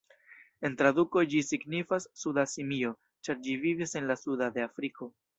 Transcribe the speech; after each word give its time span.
En 0.67 0.75
traduko 0.77 1.21
ĝi 1.33 1.41
signifas 1.49 2.07
"suda 2.21 2.45
simio", 2.53 2.93
ĉar 3.27 3.37
ĝi 3.49 3.53
vivis 3.67 3.93
en 4.01 4.09
la 4.13 4.17
sudo 4.23 4.49
de 4.57 4.65
Afriko. 4.69 5.09